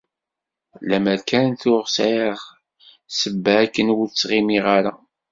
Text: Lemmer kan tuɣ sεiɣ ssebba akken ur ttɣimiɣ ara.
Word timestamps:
Lemmer 0.89 1.19
kan 1.29 1.49
tuɣ 1.61 1.83
sεiɣ 1.95 2.37
ssebba 3.11 3.53
akken 3.63 3.91
ur 3.97 4.05
ttɣimiɣ 4.07 4.65
ara. 4.77 4.93